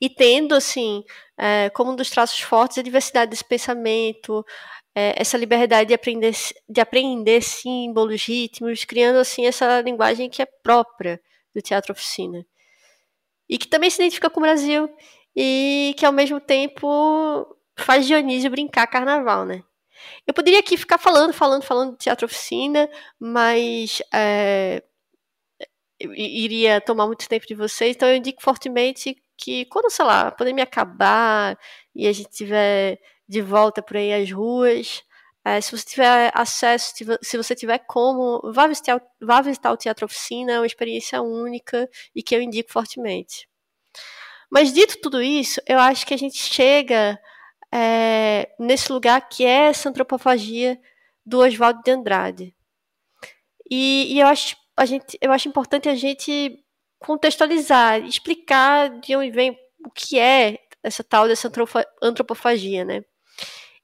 [0.00, 1.04] E tendo, assim,
[1.38, 4.44] é, como um dos traços fortes a diversidade desse pensamento,
[4.94, 6.34] é, essa liberdade de aprender,
[6.68, 11.20] de aprender símbolos, ritmos, criando, assim, essa linguagem que é própria
[11.54, 12.44] do teatro oficina.
[13.48, 14.88] E que também se identifica com o Brasil.
[15.36, 17.46] e que ao mesmo tempo
[17.78, 19.62] faz Dionísio brincar carnaval, né?
[20.26, 24.82] Eu poderia aqui ficar falando, falando, falando de teatro oficina, mas é,
[26.00, 30.32] iria tomar muito tempo de vocês, então eu indico fortemente que quando, sei lá, a
[30.32, 31.58] pandemia acabar
[31.94, 35.02] e a gente tiver de volta por aí às ruas,
[35.44, 40.04] é, se você tiver acesso, se você tiver como, vá visitar, vá visitar o Teatro
[40.04, 43.48] Oficina, é uma experiência única e que eu indico fortemente.
[44.50, 47.18] Mas dito tudo isso, eu acho que a gente chega
[47.72, 50.78] é, nesse lugar que é essa antropofagia
[51.24, 52.54] do Oswaldo de Andrade.
[53.70, 56.58] E, e, eu, acho, a gente, eu acho importante a gente
[57.00, 61.50] contextualizar, explicar de onde vem o que é essa tal dessa
[62.02, 63.02] antropofagia, né?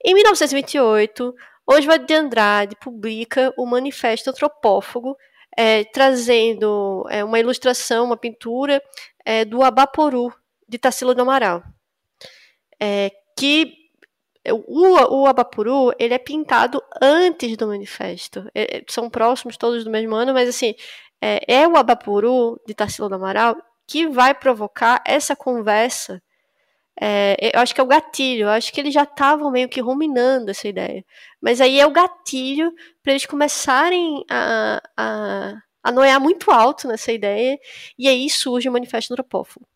[0.04, 1.34] Em 1928,
[1.66, 5.16] Oswald de Andrade publica o Manifesto Antropófago,
[5.56, 8.80] é, trazendo é, uma ilustração, uma pintura
[9.24, 10.32] é, do Abaporu,
[10.68, 11.62] de Tarsila do Amaral.
[12.80, 13.86] É, que
[14.52, 18.48] o, o Abapuru ele é pintado antes do manifesto.
[18.54, 20.74] É, é, são próximos todos do mesmo ano, mas assim
[21.20, 26.20] é, é o Abapuru de Tarsila do Amaral que vai provocar essa conversa
[27.00, 29.80] é, eu acho que é o gatilho, eu acho que eles já estavam meio que
[29.80, 31.04] ruminando essa ideia.
[31.40, 37.12] Mas aí é o gatilho para eles começarem a, a, a noiar muito alto nessa
[37.12, 37.58] ideia,
[37.98, 39.66] e aí surge o Manifesto Antropófago.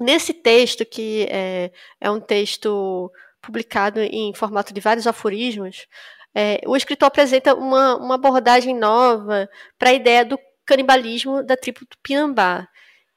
[0.00, 1.70] Nesse texto, que é,
[2.00, 5.86] é um texto publicado em formato de vários aforismos,
[6.34, 9.48] é, o escritor apresenta uma, uma abordagem nova
[9.78, 12.68] para a ideia do canibalismo da tribo Tupinambá.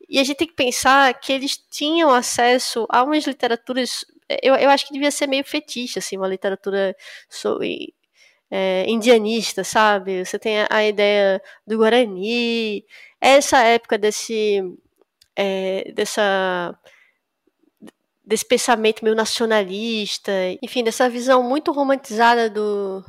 [0.09, 4.05] E a gente tem que pensar que eles tinham acesso a umas literaturas.
[4.41, 6.95] Eu, eu acho que devia ser meio fetiche, assim, uma literatura
[7.29, 7.93] sobre,
[8.51, 10.23] é, indianista, sabe?
[10.25, 12.85] Você tem a, a, ideia do Guarani,
[13.19, 14.61] essa época desse.
[15.37, 16.77] É, dessa
[18.25, 20.31] desse pensamento meio nacionalista,
[20.61, 23.03] enfim, dessa visão muito romantizada do,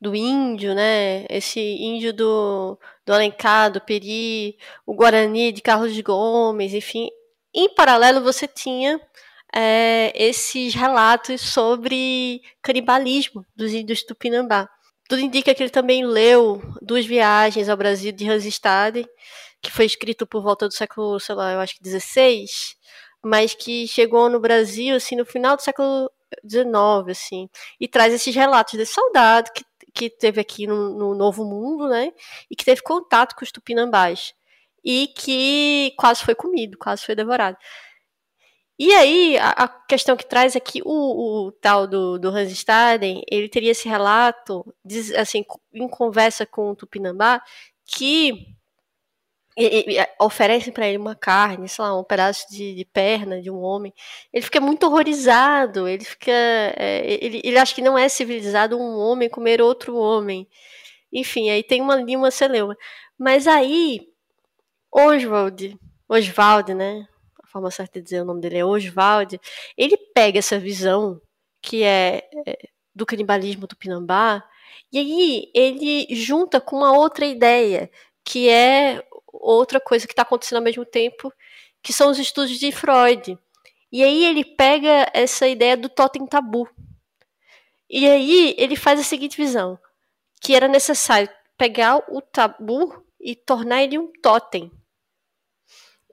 [0.00, 1.26] do índio, né?
[1.28, 7.08] Esse índio do, do Alencar, do Peri, o Guarani de Carlos Gomes, enfim.
[7.54, 9.00] Em paralelo, você tinha
[9.54, 14.68] é, esses relatos sobre canibalismo dos índios Tupinambá.
[15.08, 19.06] Tudo indica que ele também leu Duas Viagens ao Brasil de Hans Stade,
[19.60, 22.76] que foi escrito por volta do século, sei lá, eu acho que 16,
[23.22, 26.10] mas que chegou no Brasil assim no final do século
[26.42, 31.44] 19, assim, e traz esses relatos desse soldado que que teve aqui no, no, Novo
[31.44, 32.12] Mundo, né?
[32.50, 34.34] E que teve contato com os tupinambás.
[34.84, 37.56] E que quase foi comido, quase foi devorado.
[38.78, 42.50] E aí, a, a questão que traz é que o, o tal do, do Hans
[42.50, 44.64] Staden, ele teria esse relato,
[45.16, 47.40] assim, em conversa com o Tupinambá,
[47.86, 48.56] que
[49.56, 53.50] e, e, oferecem para ele uma carne, sei lá, um pedaço de, de, perna de
[53.50, 53.92] um homem,
[54.32, 58.96] ele fica muito horrorizado, ele fica, é, ele, ele acha que não é civilizado um
[58.96, 60.48] homem comer outro homem,
[61.12, 62.76] enfim, aí tem uma ali uma celeuma,
[63.18, 64.08] mas aí
[64.90, 67.06] Oswald, Oswald, né,
[67.42, 69.38] a forma certa de dizer o nome dele é Oswald,
[69.76, 71.20] ele pega essa visão
[71.60, 72.58] que é, é
[72.94, 74.42] do canibalismo do Pinambá,
[74.92, 77.90] e aí ele junta com uma outra ideia,
[78.24, 81.32] que é outra coisa que está acontecendo ao mesmo tempo,
[81.82, 83.38] que são os estudos de Freud.
[83.90, 86.68] E aí ele pega essa ideia do totem tabu.
[87.88, 89.78] E aí ele faz a seguinte visão,
[90.40, 94.70] que era necessário pegar o tabu e tornar ele um totem.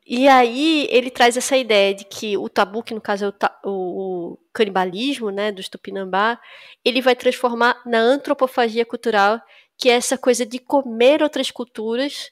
[0.05, 3.69] E aí ele traz essa ideia de que o tabu, que no caso é o,
[3.69, 6.39] o, o canibalismo, né, do Tupinambá,
[6.83, 9.39] ele vai transformar na antropofagia cultural,
[9.77, 12.31] que é essa coisa de comer outras culturas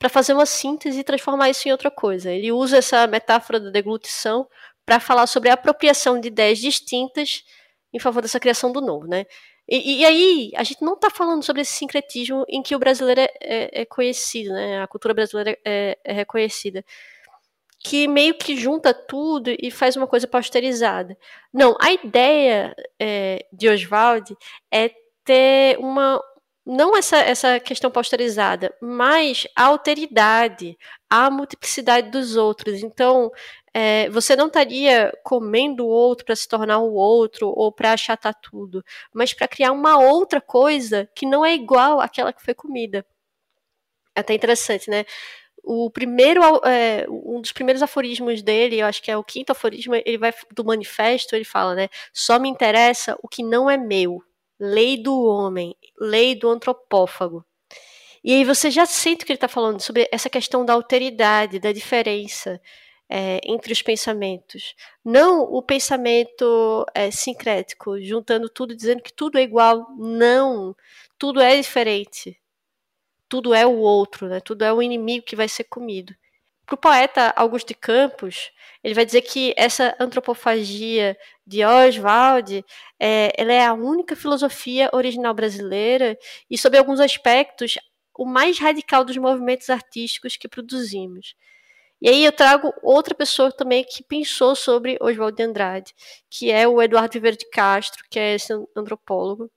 [0.00, 2.32] para fazer uma síntese e transformar isso em outra coisa.
[2.32, 4.48] Ele usa essa metáfora da deglutição
[4.86, 7.44] para falar sobre a apropriação de ideias distintas
[7.92, 9.26] em favor dessa criação do novo, né?
[9.68, 13.20] E, e aí, a gente não está falando sobre esse sincretismo em que o brasileiro
[13.20, 14.82] é, é, é conhecido, né?
[14.82, 16.82] A cultura brasileira é, é, reconhecida.
[17.78, 21.16] Que meio que junta tudo e faz uma coisa posterizada.
[21.52, 24.34] Não, a ideia é, de Oswald
[24.72, 24.90] é
[25.24, 26.20] ter uma,
[26.70, 30.78] não essa, essa questão posterizada, mas a alteridade,
[31.08, 32.82] a multiplicidade dos outros.
[32.82, 33.30] Então,
[33.74, 38.34] é, você não estaria comendo o outro para se tornar o outro ou para achatar
[38.40, 43.04] tudo, mas para criar uma outra coisa que não é igual àquela que foi comida.
[44.14, 45.04] É até interessante, né?
[45.64, 49.94] O primeiro, é, um dos primeiros aforismos dele, eu acho que é o quinto aforismo,
[49.94, 51.88] ele vai do manifesto, ele fala, né?
[52.12, 54.22] Só me interessa o que não é meu
[54.60, 57.44] lei do homem, lei do antropófago.
[58.22, 61.72] E aí você já sente que ele está falando sobre essa questão da alteridade, da
[61.72, 62.60] diferença.
[63.10, 64.74] é, entre os pensamentos.
[65.04, 69.86] Não o pensamento é, sincrético, juntando tudo, dizendo que tudo é igual.
[69.98, 70.76] Não,
[71.18, 72.38] tudo é diferente.
[73.28, 74.40] Tudo é o outro, né?
[74.40, 76.14] tudo é o inimigo que vai ser comido.
[76.66, 81.16] Para o poeta Augusto de Campos, ele vai dizer que essa antropofagia
[81.50, 82.64] de Oswald
[82.98, 86.16] é, ela é a única filosofia original brasileira
[86.48, 87.76] e, sob alguns aspectos,
[88.16, 91.34] o mais radical dos movimentos artísticos que produzimos.
[92.00, 95.94] E aí eu trago outra pessoa também que pensou sobre Oswald de Andrade,
[96.30, 99.50] que é o Eduardo Viveiro de Castro, que é esse antropólogo.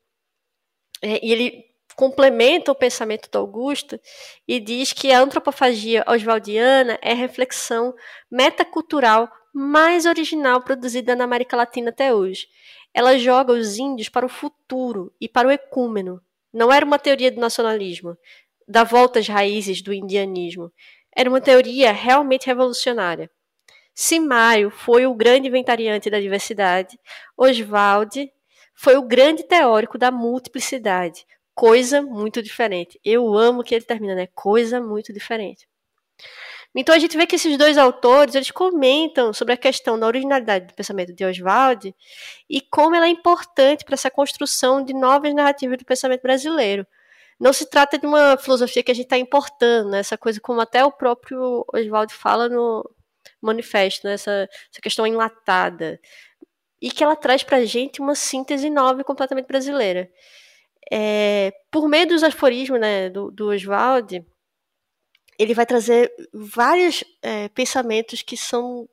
[0.99, 1.63] É, e ele
[1.95, 3.99] complementa o pensamento do Augusto
[4.47, 7.93] e diz que a antropofagia oswaldiana é reflexão
[8.32, 12.48] metacultural mais original produzida na América Latina até hoje.
[12.94, 16.22] Ela joga os índios para o futuro e para o ecúmeno.
[16.52, 18.18] Não era uma teoria do nacionalismo,
[18.68, 20.72] da volta às raízes do indianismo
[21.16, 23.30] era uma teoria realmente revolucionária.
[23.94, 27.00] Simário foi o grande inventariante da diversidade,
[27.38, 28.32] Oswald
[28.74, 33.00] foi o grande teórico da multiplicidade, coisa muito diferente.
[33.06, 34.28] Eu amo que ele termina, né?
[34.34, 35.68] Coisa muito diferente.
[36.75, 40.67] Então a gente vê que esses dois autores, eles comentam sobre a questão da originalidade
[40.67, 41.93] do pensamento de Oswald
[42.49, 46.88] e como ela é importante para essa construção de novas narrativas do pensamento brasileiro
[47.39, 49.99] não se trata de uma filosofia que a gente está importando, né?
[49.99, 52.89] essa coisa como até o próprio Oswald fala no
[53.41, 54.13] manifesto, né?
[54.13, 55.99] essa, essa questão enlatada,
[56.81, 60.09] e que ela traz para a gente uma síntese nova e completamente brasileira.
[60.91, 64.25] É, por meio dos aforismos né, do, do Oswald,
[65.43, 68.88] ele vai trazer vários é, pensamentos que são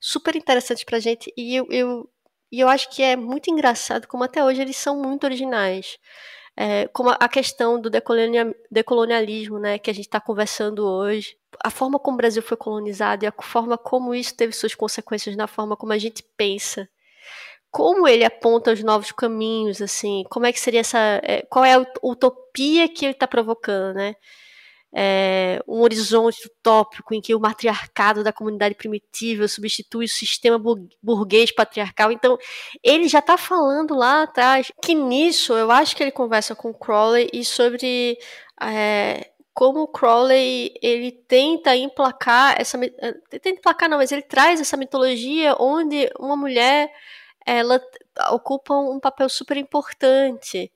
[0.00, 2.10] super interessantes para a gente, e eu, eu,
[2.50, 5.98] eu acho que é muito engraçado como até hoje eles são muito originais
[6.56, 7.90] é, como a questão do
[8.70, 13.24] decolonialismo, né, que a gente está conversando hoje, a forma como o Brasil foi colonizado
[13.24, 16.86] e a forma como isso teve suas consequências na forma como a gente pensa,
[17.70, 21.74] como ele aponta os novos caminhos, assim, como é que seria essa, é, qual é
[21.74, 24.14] a utopia que ele está provocando, né?
[24.92, 30.60] É, um horizonte utópico em que o matriarcado da comunidade primitiva substitui o sistema
[31.02, 32.10] burguês patriarcal.
[32.10, 32.36] Então,
[32.82, 37.28] ele já está falando lá atrás que nisso eu acho que ele conversa com Crowley
[37.32, 38.18] e sobre
[38.60, 44.76] é, como Crowley ele tenta emplacar essa é, tenta emplacar não, mas ele traz essa
[44.76, 46.90] mitologia onde uma mulher
[47.46, 47.80] ela
[48.30, 50.70] ocupa um papel super importante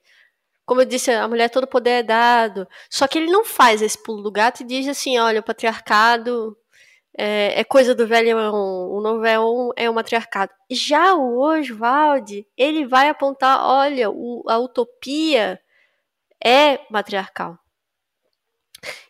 [0.67, 2.67] como eu disse, a mulher todo poder é dado.
[2.89, 6.57] Só que ele não faz esse pulo do gato e diz assim: olha, o patriarcado
[7.17, 10.53] é, é coisa do velho Eon, o novo Eon é o matriarcado.
[10.71, 15.61] Já o Oswald, ele vai apontar: olha, o, a utopia
[16.45, 17.59] é matriarcal.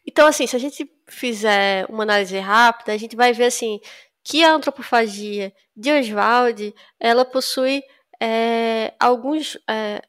[0.07, 3.81] Então, assim, se a gente fizer uma análise rápida, a gente vai ver assim
[4.23, 7.83] que a antropofagia de Oswald ela possui
[8.21, 10.03] é, alguns é,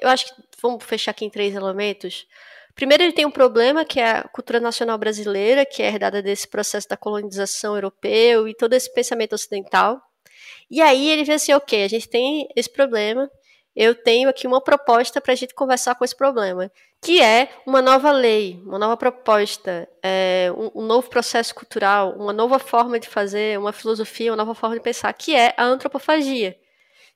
[0.00, 2.26] eu acho que vamos fechar aqui em três elementos.
[2.74, 6.48] Primeiro, ele tem um problema que é a cultura nacional brasileira, que é herdada desse
[6.48, 10.00] processo da colonização europeu e todo esse pensamento ocidental.
[10.70, 13.30] E aí ele vê assim, ok, a gente tem esse problema,
[13.76, 16.70] eu tenho aqui uma proposta para a gente conversar com esse problema,
[17.00, 22.32] que é uma nova lei, uma nova proposta, é, um, um, novo processo cultural, uma
[22.32, 26.56] nova forma de fazer, uma filosofia, uma nova forma de pensar, que é a antropofagia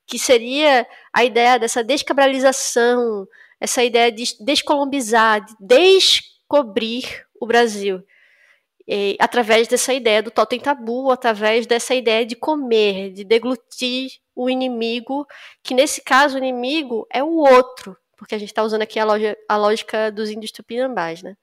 [0.08, 3.28] que seria a ideia dessa descabralização,
[3.60, 8.02] essa ideia de descolombizar, de descobrir o Brasil.
[8.86, 14.48] E, através dessa ideia do totem tabu, através dessa ideia de comer, de deglutir o
[14.48, 15.26] inimigo,
[15.62, 19.04] que nesse caso o inimigo é o outro, porque a gente está usando aqui a,
[19.46, 21.36] a lógica dos índios tupinambás, né?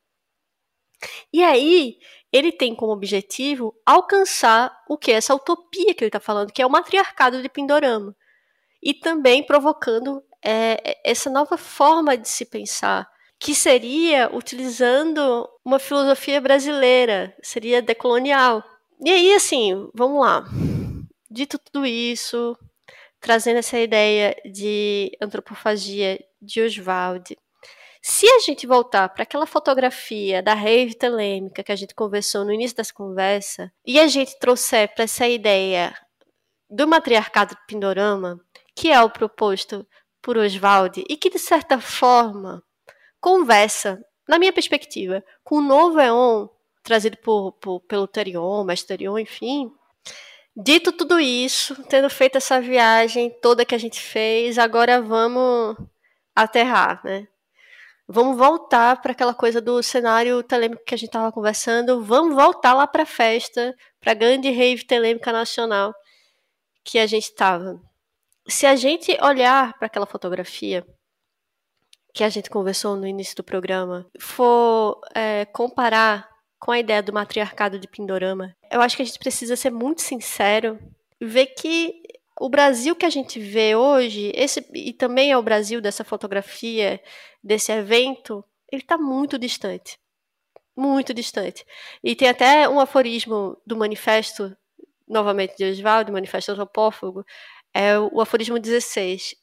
[1.32, 1.99] E aí,
[2.34, 5.12] ele tem como objetivo alcançar o que?
[5.12, 8.15] Essa utopia que ele está falando, que é o matriarcado de Pindorama
[8.86, 16.39] e também provocando é, essa nova forma de se pensar, que seria utilizando uma filosofia
[16.39, 18.63] brasileira, seria decolonial.
[19.04, 20.45] E aí, assim, vamos lá.
[21.30, 22.56] Dito tudo isso,
[23.19, 27.36] trazendo essa ideia de antropofagia de Oswald,
[28.08, 32.54] se a gente voltar para aquela fotografia da rave telêmica que a gente conversou no
[32.54, 35.92] início dessa conversa, e a gente trouxer para essa ideia
[36.69, 38.44] do matriarcado do Pindorama,
[38.76, 39.88] que é o proposto
[40.21, 42.62] por Oswald e que, de certa forma,
[43.21, 46.48] conversa, na minha perspectiva, com o novo Eon
[46.84, 49.71] trazido por, por, pelo Terion, Mesterion, enfim.
[50.56, 55.76] Dito tudo isso, tendo feito essa viagem toda que a gente fez, agora vamos
[56.36, 57.28] aterrar, né?
[58.08, 62.73] Vamos voltar para aquela coisa do cenário telêmico que a gente estava conversando, vamos voltar
[62.73, 65.92] lá para a festa, para a grande rave telêmica nacional
[66.84, 67.82] que a gente estava.
[68.48, 70.85] Se a gente olhar para aquela fotografia
[72.13, 76.29] que a gente conversou no início do programa, for é, comparar
[76.60, 80.02] com a ideia do matriarcado de Pindorama, eu acho que a gente precisa ser muito
[80.02, 80.79] sincero
[81.19, 82.02] e ver que
[82.39, 87.02] o Brasil que a gente vê hoje, esse, e também é o Brasil dessa fotografia,
[87.43, 89.98] desse evento, ele está muito distante.
[90.75, 91.65] Muito distante.
[92.04, 94.56] E tem até um aforismo do manifesto,
[95.08, 97.25] novamente de Oswaldo, manifesto antropófago,
[97.76, 99.36] é o aforismo 16,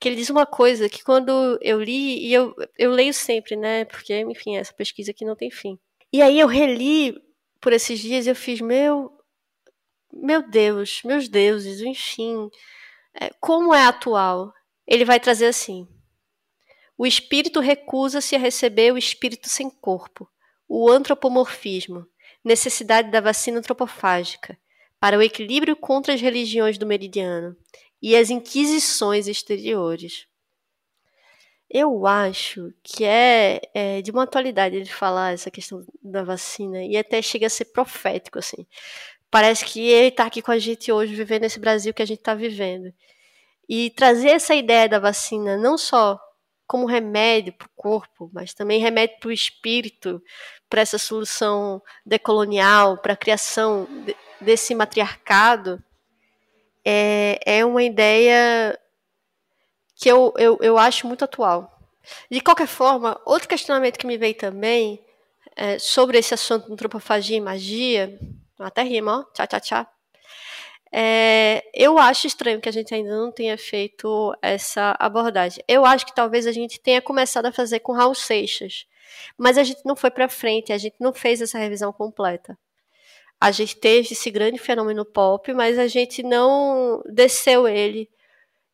[0.00, 3.84] que ele diz uma coisa que quando eu li, e eu, eu leio sempre, né,
[3.84, 5.78] porque, enfim, essa pesquisa aqui não tem fim.
[6.12, 7.14] E aí eu reli
[7.60, 9.16] por esses dias e eu fiz, meu,
[10.12, 12.50] meu Deus, meus deuses, enfim,
[13.14, 14.52] é, como é atual?
[14.84, 15.86] Ele vai trazer assim:
[16.98, 20.28] o espírito recusa-se a receber o espírito sem corpo,
[20.68, 22.04] o antropomorfismo,
[22.44, 24.58] necessidade da vacina antropofágica,
[25.00, 27.56] para o equilíbrio contra as religiões do meridiano
[28.00, 30.26] e as inquisições exteriores.
[31.68, 36.96] Eu acho que é, é, de uma atualidade ele falar essa questão da vacina e
[36.96, 38.66] até chega a ser profético assim.
[39.30, 42.20] Parece que ele está aqui com a gente hoje, vivendo esse Brasil que a gente
[42.20, 42.92] está vivendo.
[43.68, 46.20] E trazer essa ideia da vacina não só
[46.66, 50.22] como remédio para o corpo, mas também remédio para o espírito,
[50.68, 53.88] para essa solução decolonial, para a criação
[54.40, 55.82] desse matriarcado,
[56.84, 58.78] é, é uma ideia
[59.96, 61.72] que eu, eu, eu acho muito atual.
[62.30, 65.04] De qualquer forma, outro questionamento que me veio também
[65.56, 68.18] é, sobre esse assunto de antropofagia e magia
[68.58, 69.32] até rima, ó.
[69.32, 69.86] Tchá, tchá, tchá.
[70.92, 75.62] É, eu acho estranho que a gente ainda não tenha feito essa abordagem.
[75.66, 78.86] Eu acho que talvez a gente tenha começado a fazer com Raul Seixas,
[79.36, 82.56] mas a gente não foi para frente, a gente não fez essa revisão completa.
[83.40, 88.08] A gente teve esse grande fenômeno pop, mas a gente não desceu ele,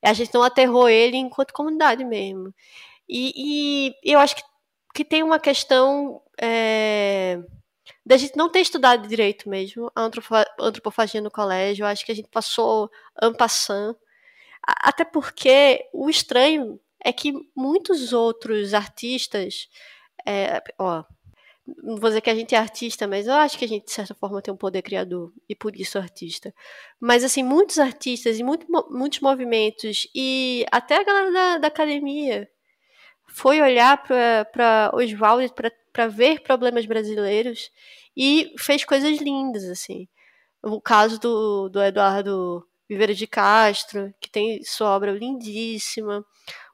[0.02, 2.54] a gente não aterrou ele enquanto comunidade mesmo.
[3.08, 4.42] E, e eu acho que,
[4.94, 6.22] que tem uma questão.
[6.40, 7.38] É,
[8.04, 10.08] da gente não ter estudado direito mesmo a
[10.60, 11.84] antropofagia no colégio.
[11.84, 12.90] Eu acho que a gente passou
[13.20, 13.96] ampassando.
[14.62, 19.68] Até porque o estranho é que muitos outros artistas.
[20.26, 21.04] É, ó,
[21.66, 23.92] não vou dizer que a gente é artista, mas eu acho que a gente, de
[23.92, 26.52] certa forma, tem um poder criador e por isso artista.
[27.00, 32.48] Mas, assim, muitos artistas e muito, muitos movimentos e até a galera da, da academia
[33.28, 35.52] foi olhar para Oswald,
[35.92, 37.70] para ver problemas brasileiros
[38.16, 40.08] e fez coisas lindas, assim.
[40.62, 46.24] O caso do, do Eduardo Viveiro de Castro, que tem sua obra lindíssima.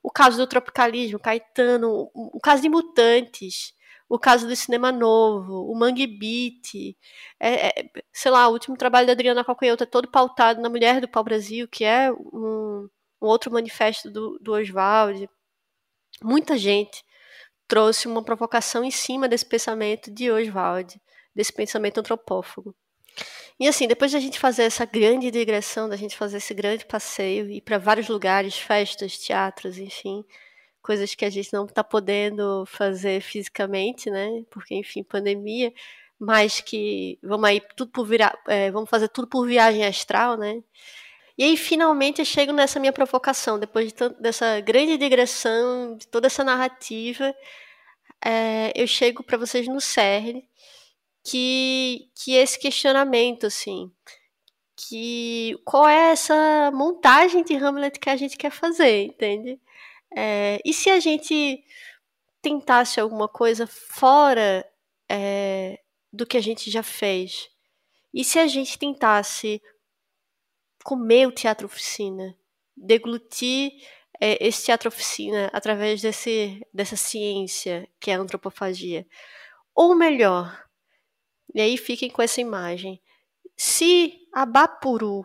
[0.03, 2.11] O caso do tropicalismo, Caetano.
[2.15, 3.73] O caso de Mutantes.
[4.09, 6.97] O caso do cinema novo, o Mangue Beat,
[7.39, 11.01] é, é, sei lá, o último trabalho da Adriana Calcanhoto é todo pautado na Mulher
[11.01, 12.89] do Pau Brasil, que é um,
[13.21, 15.29] um outro manifesto do, do Oswald
[16.23, 17.05] muita gente
[17.67, 21.01] trouxe uma provocação em cima desse pensamento de Oswald,
[21.35, 22.75] desse pensamento antropófago.
[23.61, 26.87] E assim, depois de a gente fazer essa grande digressão, da gente fazer esse grande
[26.87, 30.25] passeio, ir para vários lugares, festas, teatros, enfim,
[30.83, 34.45] coisas que a gente não está podendo fazer fisicamente, né?
[34.51, 35.73] Porque, enfim, pandemia,
[36.19, 40.63] mas que vamos aí tudo por virar, é, vamos fazer tudo por viagem astral, né?
[41.37, 46.27] E aí, finalmente, eu chego nessa minha provocação, depois de dessa grande digressão, de toda
[46.27, 47.35] essa narrativa,
[48.25, 50.43] é, eu chego para vocês no CERN,
[51.25, 53.91] que, que esse questionamento, assim,
[54.77, 59.61] que qual é essa montagem de Hamlet que a gente quer fazer, entende?
[60.17, 61.63] É, e se a gente
[62.41, 64.67] tentasse alguma coisa fora
[65.09, 65.81] é,
[66.13, 67.49] do que a gente já fez?
[68.13, 69.63] E se a gente tentasse
[70.85, 72.37] comer o teatro oficina,
[72.77, 73.73] deglutir
[74.21, 79.07] é, esse teatro oficina através desse, dessa ciência que é a antropofagia.
[79.75, 80.67] Ou melhor,
[81.55, 83.01] e aí fiquem com essa imagem,
[83.57, 85.25] se a Bapuru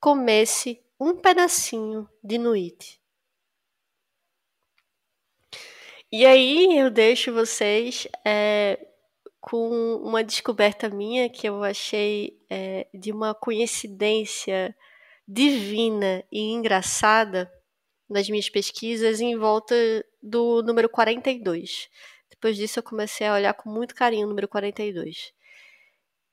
[0.00, 3.01] comesse um pedacinho de Nuit.
[6.14, 8.78] E aí eu deixo vocês é,
[9.40, 14.76] com uma descoberta minha que eu achei é, de uma coincidência
[15.26, 17.50] divina e engraçada
[18.10, 19.74] nas minhas pesquisas em volta
[20.22, 21.88] do número 42.
[22.30, 25.32] Depois disso eu comecei a olhar com muito carinho o número 42.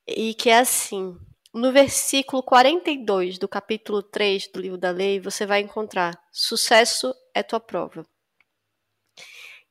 [0.05, 1.17] E que é assim,
[1.53, 7.41] no versículo 42 do capítulo 3 do livro da lei, você vai encontrar sucesso é
[7.41, 8.05] tua prova.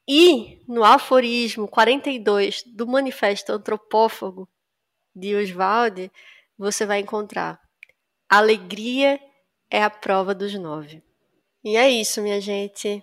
[0.08, 4.48] E no aforismo 42 do Manifesto Antropófago
[5.14, 6.10] de Oswald,
[6.56, 7.60] você vai encontrar.
[8.26, 9.20] Alegria
[9.70, 11.02] é a prova dos nove.
[11.62, 13.02] E é isso, minha gente.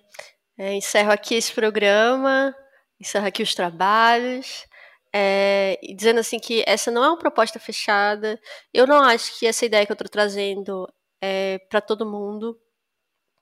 [0.58, 2.56] É, encerro aqui esse programa,
[3.00, 4.66] encerro aqui os trabalhos.
[5.14, 8.40] É, dizendo assim que essa não é uma proposta fechada.
[8.74, 10.92] Eu não acho que essa ideia que eu estou trazendo
[11.22, 12.60] é para todo mundo,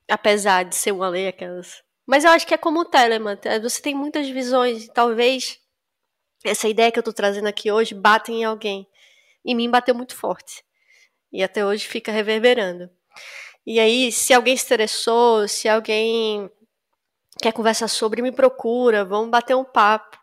[0.10, 1.82] apesar de ser uma lei aquelas.
[2.06, 3.38] Mas eu acho que é como o Telemann.
[3.44, 5.60] É, você tem muitas visões, talvez
[6.44, 8.88] essa ideia que eu estou trazendo aqui hoje bata em alguém.
[9.46, 10.64] Em mim bateu muito forte.
[11.32, 12.90] E até hoje fica reverberando.
[13.66, 16.50] E aí, se alguém se interessou, se alguém
[17.42, 20.18] quer conversar sobre, me procura, vamos bater um papo.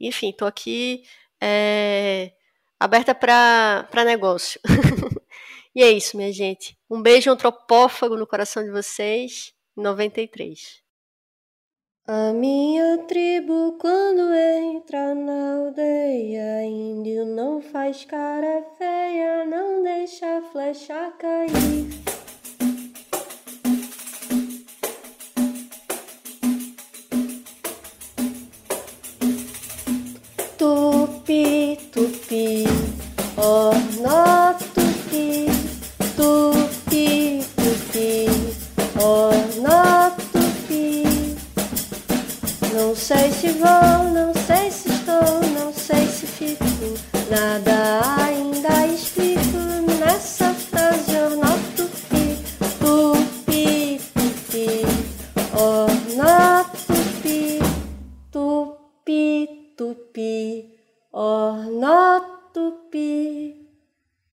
[0.00, 1.04] Enfim, estou aqui
[1.40, 2.32] é,
[2.80, 4.60] aberta para negócio.
[5.74, 6.78] e é isso, minha gente.
[6.90, 9.52] Um beijo antropófago no coração de vocês.
[9.76, 10.87] 93.
[12.10, 20.40] A minha tribo, quando entra na aldeia, índio não faz cara feia, não deixa a
[20.50, 21.86] flecha cair.
[30.56, 32.64] Tupi, tupi,
[33.36, 33.77] oh,
[43.58, 46.64] vou, não sei se estou, não sei se fico,
[47.30, 47.67] nada